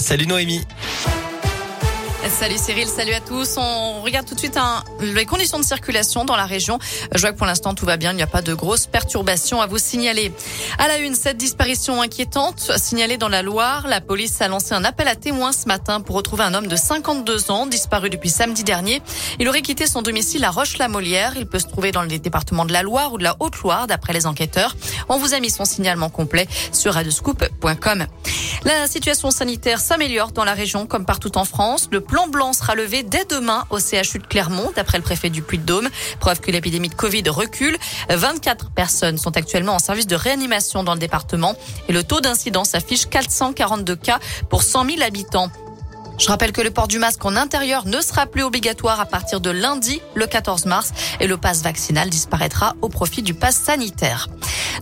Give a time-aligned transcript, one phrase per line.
[0.00, 0.60] Salut Noémie.
[2.28, 3.56] Salut Cyril, salut à tous.
[3.56, 4.58] On regarde tout de suite
[5.00, 6.78] les conditions de circulation dans la région.
[7.12, 9.60] Je vois que pour l'instant tout va bien, il n'y a pas de grosses perturbations
[9.60, 10.32] à vous signaler.
[10.78, 13.86] À la une, cette disparition inquiétante signalée dans la Loire.
[13.88, 16.76] La police a lancé un appel à témoins ce matin pour retrouver un homme de
[16.76, 19.02] 52 ans disparu depuis samedi dernier.
[19.40, 21.34] Il aurait quitté son domicile à Roche-la-Molière.
[21.36, 24.12] Il peut se trouver dans les départements de la Loire ou de la Haute-Loire d'après
[24.12, 24.76] les enquêteurs.
[25.08, 28.06] On vous a mis son signalement complet sur radioscoop.com.
[28.64, 31.88] La situation sanitaire s'améliore dans la région comme partout en France.
[32.12, 35.88] Plan blanc sera levé dès demain au CHU de Clermont, d'après le préfet du Puy-de-Dôme.
[36.20, 37.78] Preuve que l'épidémie de Covid recule.
[38.10, 41.56] 24 personnes sont actuellement en service de réanimation dans le département
[41.88, 44.18] et le taux d'incidence affiche 442 cas
[44.50, 45.50] pour 100 000 habitants.
[46.22, 49.40] Je rappelle que le port du masque en intérieur ne sera plus obligatoire à partir
[49.40, 54.28] de lundi, le 14 mars, et le passe vaccinal disparaîtra au profit du pass sanitaire.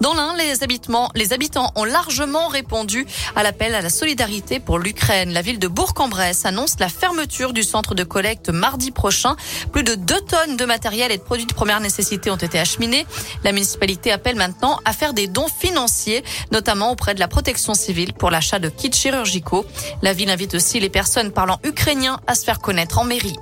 [0.00, 3.06] Dans l'un, les habitants, les habitants ont largement répondu
[3.36, 5.32] à l'appel à la solidarité pour l'Ukraine.
[5.32, 9.36] La ville de Bourg-en-Bresse annonce la fermeture du centre de collecte mardi prochain.
[9.72, 13.06] Plus de 2 tonnes de matériel et de produits de première nécessité ont été acheminés.
[13.44, 18.12] La municipalité appelle maintenant à faire des dons financiers, notamment auprès de la protection civile
[18.12, 19.64] pour l'achat de kits chirurgicaux.
[20.02, 23.36] La ville invite aussi les personnes parlant ukrainien à se faire connaître en mairie.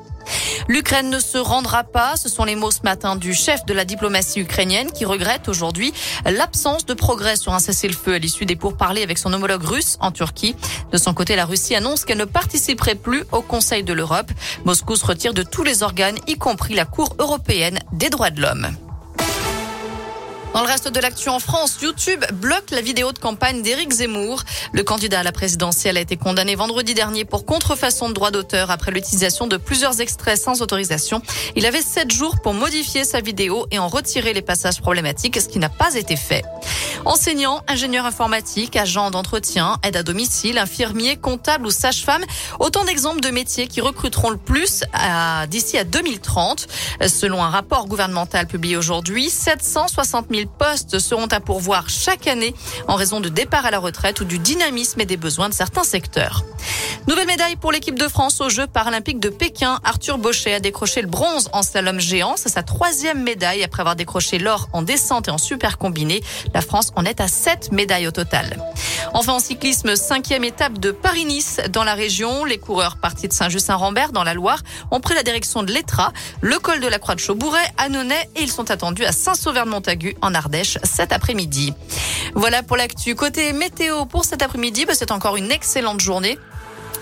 [0.68, 2.16] L'Ukraine ne se rendra pas.
[2.16, 5.92] Ce sont les mots ce matin du chef de la diplomatie ukrainienne qui regrette aujourd'hui
[6.24, 10.10] l'absence de progrès sur un cessez-le-feu à l'issue des pourparlers avec son homologue russe en
[10.10, 10.56] Turquie.
[10.92, 14.30] De son côté, la Russie annonce qu'elle ne participerait plus au Conseil de l'Europe.
[14.64, 18.40] Moscou se retire de tous les organes, y compris la Cour européenne des droits de
[18.40, 18.85] l'homme.
[20.56, 24.42] Dans le reste de l'actu en France, YouTube bloque la vidéo de campagne d'Éric Zemmour.
[24.72, 28.70] Le candidat à la présidentielle a été condamné vendredi dernier pour contrefaçon de droit d'auteur
[28.70, 31.20] après l'utilisation de plusieurs extraits sans autorisation.
[31.56, 35.46] Il avait sept jours pour modifier sa vidéo et en retirer les passages problématiques, ce
[35.46, 36.42] qui n'a pas été fait.
[37.04, 42.24] Enseignants, ingénieurs informatiques, agents d'entretien, aide à domicile, infirmiers, comptables ou sages-femmes,
[42.58, 44.84] autant d'exemples de métiers qui recruteront le plus
[45.48, 46.66] d'ici à 2030.
[47.06, 52.54] Selon un rapport gouvernemental publié aujourd'hui, 760 000 postes seront à pourvoir chaque année
[52.88, 55.84] en raison de départ à la retraite ou du dynamisme et des besoins de certains
[55.84, 56.44] secteurs.
[57.08, 59.78] Nouvelle médaille pour l'équipe de France aux Jeux paralympiques de Pékin.
[59.84, 62.34] Arthur Bauchet a décroché le bronze en slalom géant.
[62.36, 66.22] C'est sa troisième médaille après avoir décroché l'or en descente et en super combiné.
[66.52, 68.56] La France en est à sept médailles au total.
[69.14, 72.44] Enfin en cyclisme, cinquième étape de Paris-Nice dans la région.
[72.44, 76.58] Les coureurs partis de Saint-Just-Saint-Rambert dans la Loire ont pris la direction de l'Etra, le
[76.58, 80.34] col de la Croix de Chaubouret, à Nonnet et ils sont attendus à Saint-Sauveur-de-Montagu en
[80.36, 81.74] Ardèche cet après-midi.
[82.34, 83.14] Voilà pour l'actu.
[83.14, 86.38] Côté météo pour cet après-midi, bah, c'est encore une excellente journée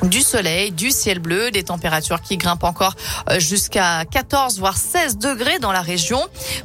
[0.03, 2.95] du soleil, du ciel bleu, des températures qui grimpent encore
[3.31, 6.21] euh, jusqu'à 14 voire 16 degrés dans la région.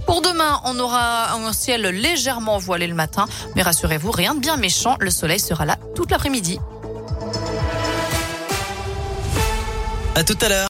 [0.06, 4.58] Pour demain, on aura un ciel légèrement voilé le matin, mais rassurez-vous, rien de bien
[4.58, 6.60] méchant, le soleil sera là toute l'après-midi.
[10.16, 10.58] À tout à l'heure.